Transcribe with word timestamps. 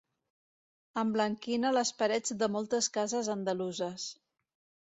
Emblanquina 1.01 1.71
les 1.77 1.93
parets 2.01 2.35
de 2.39 2.49
moltes 2.57 2.91
cases 2.99 3.31
andaluses. 3.39 4.09